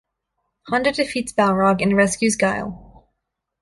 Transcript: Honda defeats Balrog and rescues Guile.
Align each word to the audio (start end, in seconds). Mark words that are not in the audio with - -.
Honda 0.65 0.91
defeats 0.93 1.31
Balrog 1.31 1.79
and 1.83 1.95
rescues 1.95 2.35
Guile. 2.35 3.07